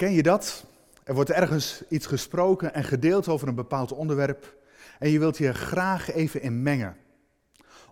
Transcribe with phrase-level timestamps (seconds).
[0.00, 0.64] Ken je dat?
[1.04, 4.56] Er wordt ergens iets gesproken en gedeeld over een bepaald onderwerp
[4.98, 6.96] en je wilt je graag even in mengen.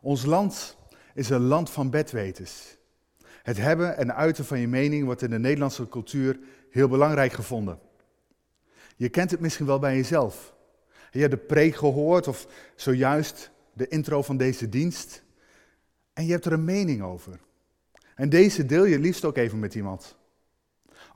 [0.00, 0.76] Ons land
[1.14, 2.76] is een land van bedwetens.
[3.42, 6.38] Het hebben en uiten van je mening wordt in de Nederlandse cultuur
[6.70, 7.78] heel belangrijk gevonden.
[8.96, 10.54] Je kent het misschien wel bij jezelf.
[11.10, 12.46] Je hebt de preek gehoord of
[12.76, 15.22] zojuist de intro van deze dienst.
[16.12, 17.40] En je hebt er een mening over.
[18.14, 20.16] En deze deel je liefst ook even met iemand.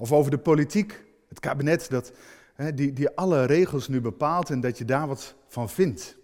[0.02, 2.12] Of over de politiek, het kabinet dat,
[2.54, 6.16] hè, die, die alle regels nu bepaalt en dat je daar wat van vindt.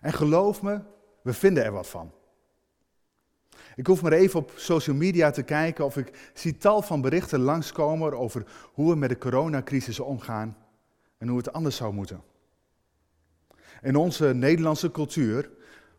[0.00, 0.80] En geloof me,
[1.22, 2.12] we vinden er wat van.
[3.76, 7.40] Ik hoef maar even op social media te kijken of ik zie tal van berichten
[7.40, 10.56] langskomen over hoe we met de coronacrisis omgaan
[11.18, 12.22] en hoe het anders zou moeten.
[13.82, 15.50] In onze Nederlandse cultuur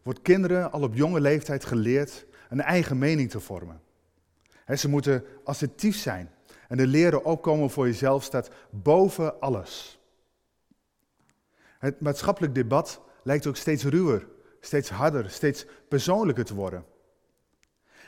[0.04, 3.82] wordt kinderen al op jonge leeftijd geleerd een eigen mening te vormen.
[4.76, 6.38] ze moeten assertief zijn
[6.70, 10.00] en de leren opkomen voor jezelf staat boven alles.
[11.80, 14.28] Het maatschappelijk debat lijkt ook steeds ruwer,
[14.60, 16.86] steeds harder, steeds persoonlijker te worden.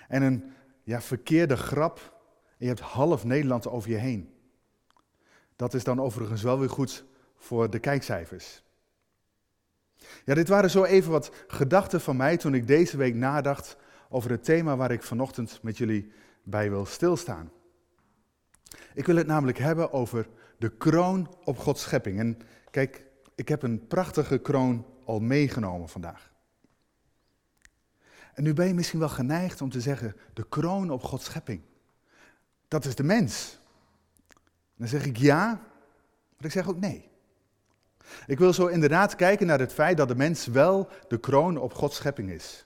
[0.08, 0.54] En een
[0.84, 1.98] ja, verkeerde grap
[2.48, 4.34] en je hebt half Nederland over je heen.
[5.56, 7.06] Dat is dan overigens wel weer goed
[7.38, 8.64] voor de kijkcijfers.
[10.26, 13.78] Ja, dit waren zo even wat gedachten van mij toen ik deze week nadacht
[14.10, 16.12] over het thema waar ik vanochtend met jullie
[16.44, 17.52] bij wil stilstaan.
[18.94, 20.28] Ik wil het namelijk hebben over
[20.58, 22.20] de kroon op Gods schepping.
[22.20, 22.38] En
[22.70, 23.06] kijk,
[23.36, 26.32] ik heb een prachtige kroon al meegenomen vandaag.
[28.34, 31.62] En nu ben je misschien wel geneigd om te zeggen, de kroon op Gods schepping.
[32.68, 33.60] Dat is de mens.
[34.76, 35.46] Dan zeg ik ja,
[36.38, 37.10] maar ik zeg ook nee.
[38.28, 41.74] Ik wil zo inderdaad kijken naar het feit dat de mens wel de kroon op
[41.74, 42.66] Gods schepping is.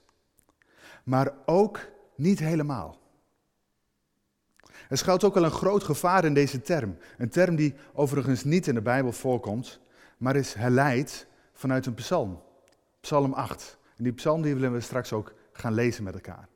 [1.04, 1.80] Maar ook
[2.16, 2.98] niet helemaal.
[4.90, 6.98] Er schuilt ook wel een groot gevaar in deze term.
[7.18, 9.80] Een term die overigens niet in de Bijbel voorkomt,
[10.18, 12.42] maar is herleid vanuit een psalm.
[13.00, 13.78] Psalm 8.
[13.98, 16.48] En die psalm die willen we straks ook gaan lezen met elkaar.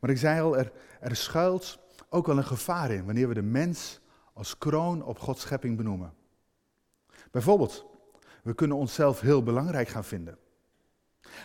[0.00, 3.42] Maar ik zei al, er, er schuilt ook wel een gevaar in wanneer we de
[3.42, 4.00] mens
[4.32, 6.12] als kroon op Gods schepping benoemen.
[7.30, 7.86] Bijvoorbeeld,
[8.42, 10.38] we kunnen onszelf heel belangrijk gaan vinden.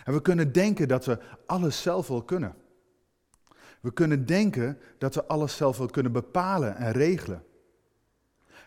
[0.04, 2.54] En we kunnen denken dat we alles zelf wel kunnen.
[3.80, 7.44] We kunnen denken dat we alles zelf wel kunnen bepalen en regelen.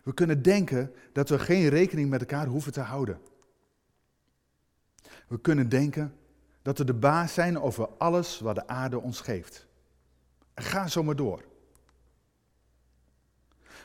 [0.04, 3.22] We kunnen denken dat we geen rekening met elkaar hoeven te houden.
[5.28, 6.16] We kunnen denken
[6.62, 9.68] dat we de baas zijn over alles wat de aarde ons geeft.
[10.56, 11.44] ga zo maar door.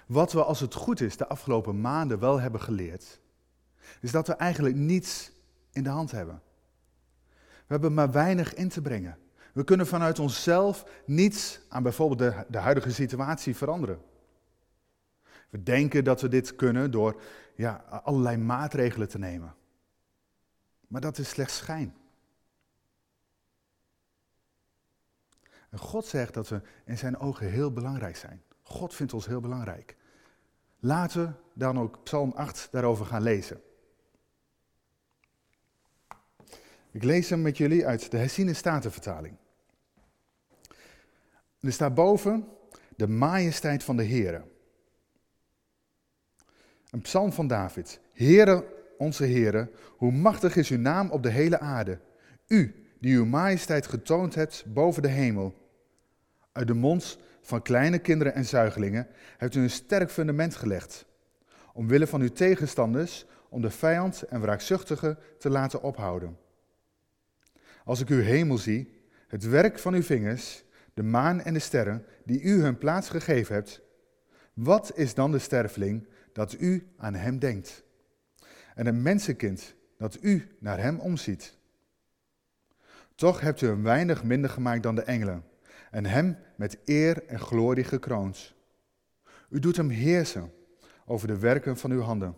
[0.07, 3.21] Wat we als het goed is de afgelopen maanden wel hebben geleerd,
[4.01, 5.33] is dat we eigenlijk niets
[5.73, 6.43] in de hand hebben.
[7.39, 9.19] We hebben maar weinig in te brengen.
[9.55, 14.03] We kunnen vanuit onszelf niets aan bijvoorbeeld de, de huidige situatie veranderen.
[15.51, 17.21] We denken dat we dit kunnen door
[17.55, 19.55] ja, allerlei maatregelen te nemen.
[20.89, 21.95] Maar dat is slechts schijn.
[25.71, 28.43] En God zegt dat we in zijn ogen heel belangrijk zijn.
[28.63, 29.97] God vindt ons heel belangrijk.
[30.79, 33.63] Laten we dan ook Psalm 8 daarover gaan lezen.
[36.91, 39.37] Ik lees hem met jullie uit de Hessine Statenvertaling.
[41.65, 42.49] Er staat boven
[42.97, 44.43] de majesteit van de Heere.
[46.91, 48.01] Een psalm van David.
[48.13, 48.65] Heere,
[48.99, 51.99] onze Heere, hoe machtig is uw naam op de hele aarde.
[52.47, 55.55] U, die uw majesteit getoond hebt boven de hemel.
[56.53, 61.07] Uit de mond van kleine kinderen en zuigelingen hebt u een sterk fundament gelegd.
[61.73, 66.37] Omwille van uw tegenstanders, om de vijand en wraakzuchtige te laten ophouden.
[67.85, 70.64] Als ik uw hemel zie, het werk van uw vingers,
[70.95, 73.83] de maan en de sterren, die u hun plaats gegeven hebt,
[74.53, 77.85] wat is dan de sterveling dat u aan hem denkt?
[78.75, 81.57] En een mensenkind dat u naar hem omziet.
[83.15, 85.45] Toch hebt u hem weinig minder gemaakt dan de engelen
[85.91, 88.55] en hem met eer en glorie gekroond.
[89.49, 90.53] U doet hem heersen
[91.07, 92.37] over de werken van uw handen.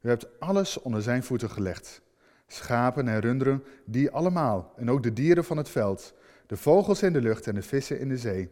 [0.00, 2.02] U hebt alles onder zijn voeten gelegd.
[2.46, 6.14] Schapen en runderen, die allemaal, en ook de dieren van het veld,
[6.52, 8.50] de vogels in de lucht en de vissen in de zee.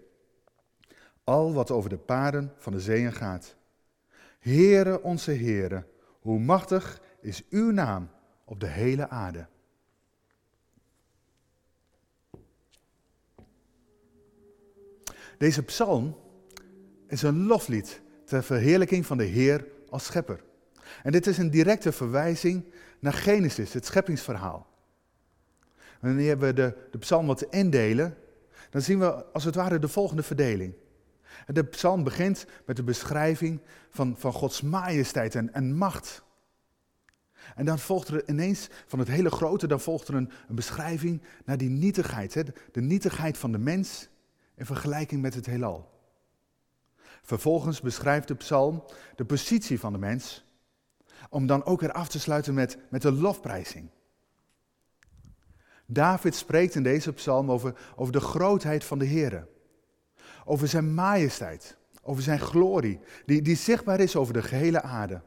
[1.25, 3.57] Al wat over de paden van de zeeën gaat.
[4.39, 5.87] Heere onze Heere,
[6.21, 8.11] hoe machtig is uw naam
[8.45, 9.47] op de hele aarde.
[15.39, 16.17] Deze psalm
[17.07, 20.45] is een loflied ter verheerlijking van de Heer als schepper.
[21.03, 22.65] En dit is een directe verwijzing
[22.99, 24.70] naar Genesis, het scheppingsverhaal.
[26.01, 28.17] Wanneer we de, de psalm wat indelen,
[28.71, 30.75] dan zien we als het ware de volgende verdeling.
[31.47, 33.61] De psalm begint met de beschrijving
[33.91, 36.23] van, van Gods majesteit en, en macht.
[37.55, 41.23] En dan volgt er ineens van het hele grote, dan volgt er een, een beschrijving
[41.45, 42.35] naar die nietigheid.
[42.35, 42.43] Hè?
[42.73, 44.09] De nietigheid van de mens
[44.55, 45.91] in vergelijking met het heelal.
[47.23, 48.85] Vervolgens beschrijft de psalm
[49.17, 50.45] de positie van de mens,
[51.31, 53.91] om dan ook weer af te sluiten met, met de lofprijzing.
[55.93, 59.47] David spreekt in deze psalm over, over de grootheid van de Heer,
[60.45, 65.23] over zijn majesteit, over zijn glorie, die, die zichtbaar is over de gehele aarde.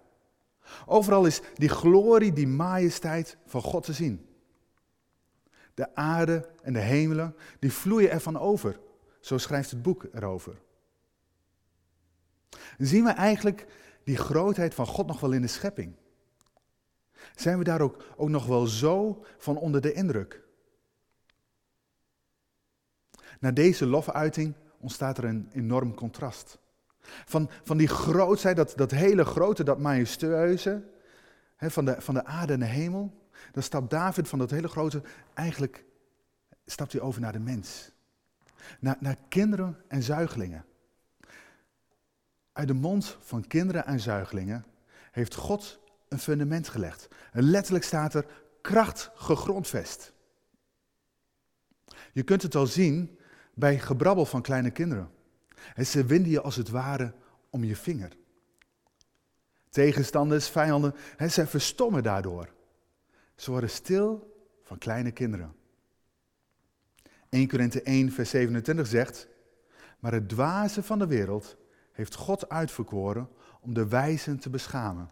[0.85, 4.27] Overal is die glorie, die majesteit van God te zien.
[5.73, 8.79] De aarde en de hemelen, die vloeien ervan over.
[9.19, 10.61] Zo schrijft het boek erover.
[12.77, 13.65] Zien we eigenlijk
[14.03, 15.95] die grootheid van God nog wel in de schepping?
[17.35, 20.42] Zijn we daar ook, ook nog wel zo van onder de indruk?
[23.43, 26.59] Na deze lofuiting ontstaat er een enorm contrast.
[27.25, 30.83] Van, van die grootheid, dat, dat hele grote, dat majestueuze,
[31.55, 33.13] hè, van, de, van de aarde en de hemel,
[33.51, 35.01] dan stapt David van dat hele grote,
[35.33, 35.85] eigenlijk
[36.65, 37.91] stapt hij over naar de mens.
[38.79, 40.65] Naar, naar kinderen en zuigelingen.
[42.53, 44.65] Uit de mond van kinderen en zuigelingen
[45.11, 47.07] heeft God een fundament gelegd.
[47.31, 48.25] En letterlijk staat er
[48.61, 50.13] kracht gegrondvest.
[52.13, 53.17] Je kunt het al zien
[53.53, 55.09] bij gebrabbel van kleine kinderen.
[55.75, 57.13] En ze winden je als het ware
[57.49, 58.17] om je vinger.
[59.69, 62.53] Tegenstanders, vijanden, hè, zij verstommen daardoor.
[63.35, 65.55] Ze worden stil van kleine kinderen.
[67.29, 69.27] 1 Korinthe 1, vers 27 zegt,
[69.99, 71.57] maar het dwaze van de wereld
[71.91, 73.29] heeft God uitverkoren
[73.61, 75.11] om de wijzen te beschamen.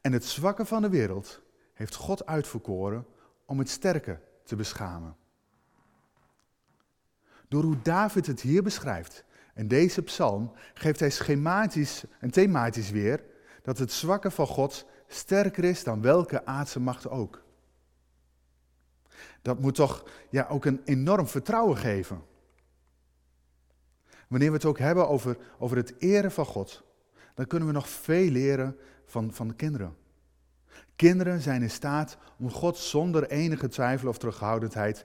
[0.00, 1.42] En het zwakke van de wereld
[1.74, 3.06] heeft God uitverkoren
[3.44, 5.16] om het sterke te beschamen.
[7.48, 9.24] Door hoe David het hier beschrijft,
[9.54, 13.24] in deze psalm, geeft hij schematisch en thematisch weer
[13.62, 17.42] dat het zwakke van God sterker is dan welke aardse macht ook.
[19.42, 22.22] Dat moet toch ja, ook een enorm vertrouwen geven.
[24.28, 26.84] Wanneer we het ook hebben over, over het eren van God,
[27.34, 29.96] dan kunnen we nog veel leren van, van kinderen.
[30.96, 35.04] Kinderen zijn in staat om God zonder enige twijfel of terughoudendheid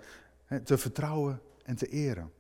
[0.64, 2.32] te vertrouwen en te eren.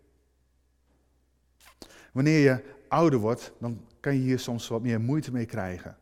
[2.12, 5.98] Wanneer je ouder wordt, dan kan je hier soms wat meer moeite mee krijgen.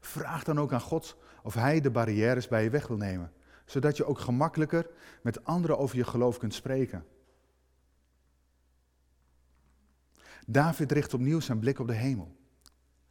[0.00, 3.32] Vraag dan ook aan God of Hij de barrières bij je weg wil nemen,
[3.64, 4.90] zodat je ook gemakkelijker
[5.22, 7.04] met anderen over je geloof kunt spreken.
[10.46, 12.36] David richt opnieuw zijn blik op de hemel.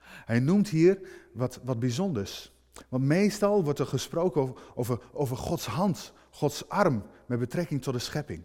[0.02, 1.00] Hij noemt hier
[1.34, 2.52] wat, wat bijzonders.
[2.90, 7.94] Want meestal wordt er gesproken over, over, over Gods hand, Gods arm met betrekking tot
[7.94, 8.44] de schepping.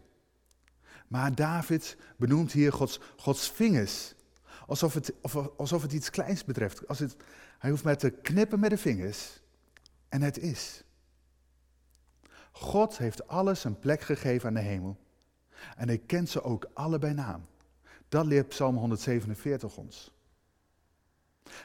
[1.09, 4.15] Maar David benoemt hier Gods, Gods vingers.
[4.67, 5.13] Alsof het,
[5.57, 6.89] alsof het iets kleins betreft.
[6.89, 7.17] Als het,
[7.59, 9.41] hij hoeft maar te knippen met de vingers
[10.09, 10.85] en het is.
[12.53, 14.97] God heeft alles een plek gegeven aan de hemel.
[15.77, 17.47] En hij kent ze ook alle bij naam.
[18.09, 20.13] Dat leert Psalm 147 ons.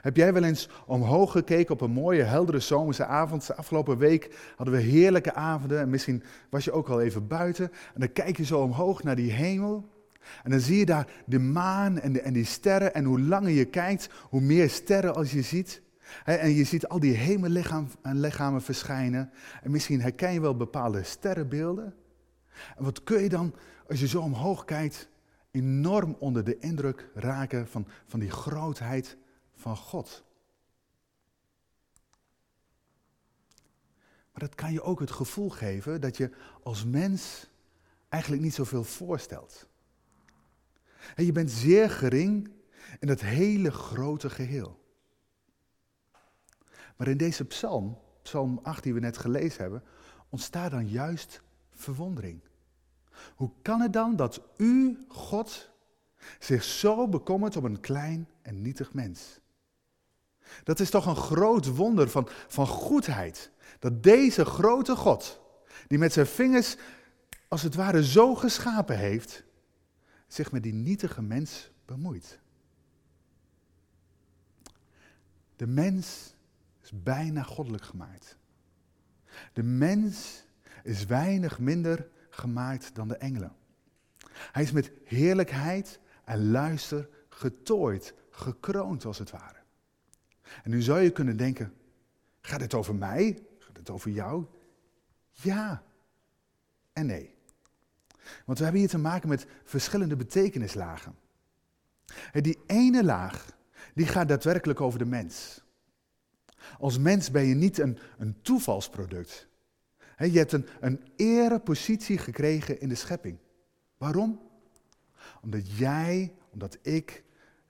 [0.02, 3.48] Heb jij wel eens omhoog gekeken op een mooie, heldere zomerse avond?
[3.48, 7.72] De afgelopen week hadden we heerlijke avonden en misschien was je ook al even buiten.
[7.94, 9.90] En dan kijk je zo omhoog naar die hemel.
[10.44, 12.94] En dan zie je daar de maan en, de, en die sterren.
[12.94, 15.81] En hoe langer je kijkt, hoe meer sterren als je ziet.
[16.26, 19.31] En je ziet al die hemellichamen verschijnen.
[19.64, 21.94] En misschien herken je wel bepaalde sterrenbeelden.
[22.78, 23.54] En wat kun je dan,
[23.88, 25.09] als je zo omhoog kijkt,
[25.52, 29.18] enorm onder de indruk raken van, van die grootheid
[29.59, 30.23] van God.
[34.31, 36.30] Maar dat kan je ook het gevoel geven dat je
[36.63, 37.49] als mens
[38.09, 39.68] eigenlijk niet zoveel voorstelt.
[41.16, 42.51] En je bent zeer gering
[42.99, 44.80] in het hele grote geheel.
[46.95, 49.83] Maar in deze psalm, psalm 8 die we net gelezen hebben,
[50.30, 52.42] ontstaat dan juist verwondering.
[53.35, 55.69] Hoe kan het dan dat u, God,
[56.39, 59.39] zich zo bekommert om een klein en nietig mens?
[60.64, 63.52] Dat is toch een groot wonder van, van goedheid.
[63.80, 65.40] Dat deze grote God,
[65.88, 66.76] die met zijn vingers
[67.48, 69.44] als het ware zo geschapen heeft,
[70.28, 72.40] zich met die nietige mens bemoeit.
[75.56, 76.36] De mens
[76.82, 78.38] is bijna goddelijk gemaakt.
[79.54, 80.46] De mens
[80.84, 83.56] is weinig minder gemaakt dan de engelen.
[84.28, 89.58] Hij is met heerlijkheid en luister getooid, gekroond als het ware.
[90.64, 91.74] En nu zou je kunnen denken,
[92.42, 93.44] gaat het over mij?
[93.60, 94.46] Gaat het over jou?
[95.32, 95.84] Ja
[97.00, 97.36] en nee.
[98.46, 101.16] Want we hebben hier te maken met verschillende betekenislagen.
[102.32, 103.58] Die ene laag,
[103.94, 105.64] die gaat daadwerkelijk over de mens.
[106.80, 109.48] Als mens ben je niet een, een toevalsproduct.
[110.18, 113.38] je hebt een, een erepositie gekregen in de schepping.
[113.98, 114.40] Waarom?
[115.42, 117.24] Omdat jij, omdat ik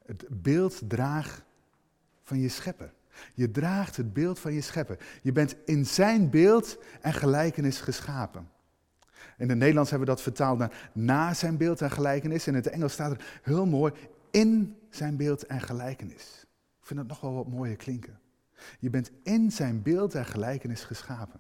[0.05, 1.45] het beeld draag
[2.29, 2.93] van je schepper.
[3.33, 4.97] Je draagt het beeld van je schepper.
[5.21, 8.49] Je bent in zijn beeld en gelijkenis geschapen.
[9.37, 12.47] In het Nederlands hebben we dat vertaald naar na zijn beeld en gelijkenis.
[12.47, 13.93] In het Engels staat er heel mooi
[14.31, 16.45] in zijn beeld en gelijkenis.
[16.79, 18.19] Ik vind dat nog wel wat mooier klinken.
[18.79, 21.39] Je bent in zijn beeld en gelijkenis geschapen.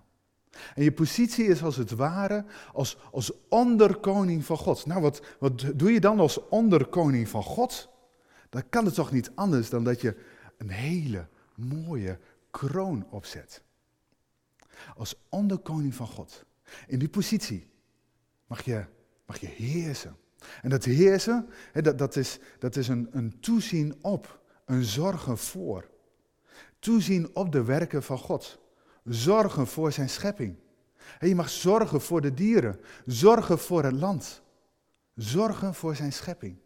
[0.75, 4.85] En je positie is als het ware als, als onderkoning van God.
[4.85, 7.89] Nou, wat, wat doe je dan als onderkoning van God?
[8.49, 10.15] Dan kan het toch niet anders dan dat je
[10.59, 12.19] een hele mooie
[12.51, 13.63] kroon opzet.
[14.95, 16.45] Als onderkoning van God.
[16.87, 17.69] In die positie
[18.47, 18.85] mag je,
[19.25, 20.17] mag je heersen.
[20.61, 25.89] En dat heersen, dat, dat is, dat is een, een toezien op, een zorgen voor.
[26.79, 28.59] Toezien op de werken van God.
[29.03, 30.55] Zorgen voor zijn schepping.
[31.19, 32.79] Je mag zorgen voor de dieren.
[33.05, 34.41] Zorgen voor het land.
[35.15, 36.57] Zorgen voor zijn schepping.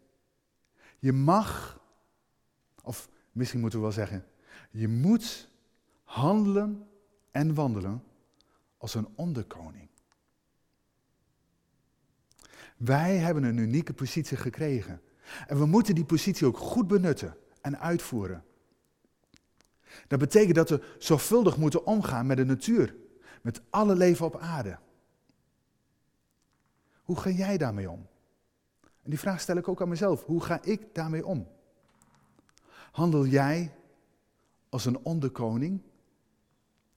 [0.98, 1.80] Je mag,
[2.82, 4.24] of misschien moeten we wel zeggen,
[4.70, 5.48] je moet
[6.04, 6.88] handelen
[7.30, 8.02] en wandelen
[8.76, 9.88] als een onderkoning.
[12.76, 15.00] Wij hebben een unieke positie gekregen.
[15.46, 18.44] En we moeten die positie ook goed benutten en uitvoeren.
[20.06, 22.94] Dat betekent dat we zorgvuldig moeten omgaan met de natuur,
[23.42, 24.78] met alle leven op aarde.
[27.02, 28.06] Hoe ga jij daarmee om?
[28.82, 30.24] En die vraag stel ik ook aan mezelf.
[30.24, 31.46] Hoe ga ik daarmee om?
[32.94, 33.74] Handel jij
[34.68, 35.80] als een onderkoning?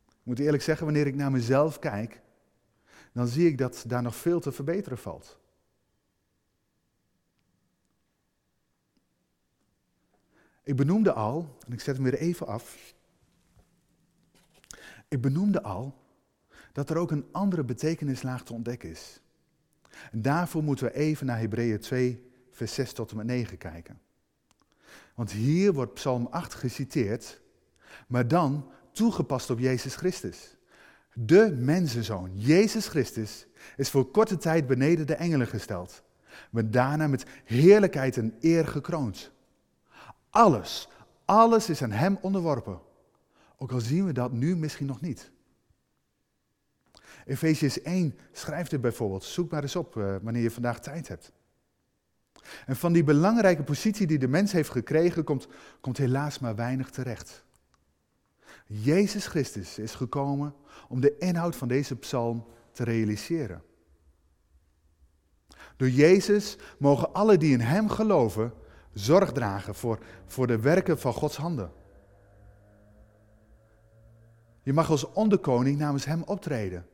[0.07, 2.21] Ik moet eerlijk zeggen, wanneer ik naar mezelf kijk,
[3.13, 5.39] dan zie ik dat daar nog veel te verbeteren valt.
[10.63, 12.93] Ik benoemde al, en ik zet hem weer even af.
[15.07, 15.95] Ik benoemde al
[16.73, 19.21] dat er ook een andere betekenislaag te ontdekken is.
[20.11, 24.06] En daarvoor moeten we even naar Hebreeën 2, vers 6 tot en met 9 kijken.
[25.17, 27.41] Want hier wordt Psalm 8 geciteerd,
[28.07, 30.57] maar dan toegepast op Jezus Christus.
[31.13, 33.47] De mensenzoon, Jezus Christus,
[33.77, 36.03] is voor korte tijd beneden de engelen gesteld,
[36.51, 39.31] maar daarna met heerlijkheid en eer gekroond.
[40.29, 40.89] Alles,
[41.25, 42.79] alles is aan Hem onderworpen.
[43.57, 45.31] Ook al zien we dat nu misschien nog niet.
[47.25, 49.23] Efesius 1 schrijft het bijvoorbeeld.
[49.23, 51.31] Zoek maar eens op uh, wanneer je vandaag tijd hebt.
[52.65, 55.47] En van die belangrijke positie die de mens heeft gekregen, komt,
[55.81, 57.43] komt helaas maar weinig terecht.
[58.65, 60.53] Jezus Christus is gekomen
[60.89, 63.61] om de inhoud van deze psalm te realiseren.
[65.77, 68.53] Door Jezus mogen alle die in Hem geloven
[68.93, 71.71] zorg dragen voor, voor de werken van Gods handen.
[74.61, 76.87] Je mag als onderkoning namens Hem optreden.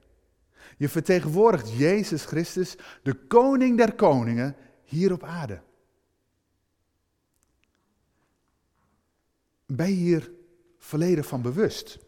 [0.78, 4.56] Je vertegenwoordigt Jezus Christus, de koning der koningen,
[4.94, 5.62] hier op aarde.
[9.66, 10.32] Ben je hier
[10.78, 12.00] volledig van bewust?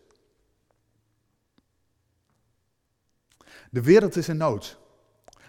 [3.69, 4.79] De wereld is in nood.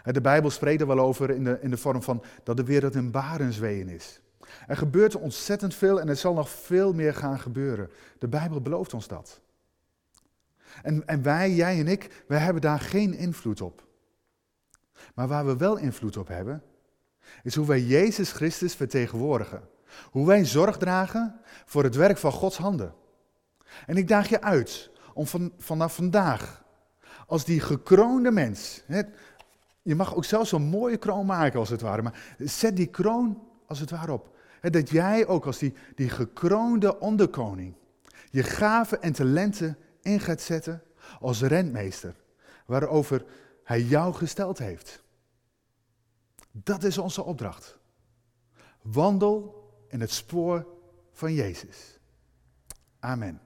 [0.02, 2.94] De Bijbel spreekt er wel over in de, in de vorm van dat de wereld
[2.94, 4.20] in barenzweeën is.
[4.66, 7.90] Er gebeurt ontzettend veel en er zal nog veel meer gaan gebeuren.
[8.18, 9.40] De Bijbel belooft ons dat.
[10.82, 13.86] En, en wij, jij en ik, wij hebben daar geen invloed op.
[15.14, 16.62] Maar waar we wel invloed op hebben,
[17.42, 19.68] is hoe wij Jezus Christus vertegenwoordigen.
[20.11, 22.95] Hoe wij zorg dragen voor het werk van Gods handen.
[23.87, 26.64] En ik daag je uit om van, vanaf vandaag,
[27.26, 29.02] als die gekroonde mens, hè,
[29.83, 33.42] je mag ook zelfs een mooie kroon maken als het ware, maar zet die kroon
[33.66, 34.37] als het ware op.
[34.61, 37.75] Hè, dat jij ook als die, die gekroonde onderkoning
[38.30, 40.83] je gaven en talenten in gaat zetten
[41.21, 42.14] als rentmeester,
[42.66, 43.25] waarover
[43.64, 45.02] hij jou gesteld heeft.
[46.62, 47.78] Dat is onze opdracht.
[48.82, 50.66] Wandel in het spoor
[51.12, 51.98] van Jezus.
[52.98, 53.45] Amen.